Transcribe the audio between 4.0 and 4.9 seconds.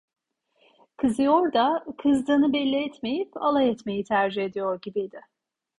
tercih ediyor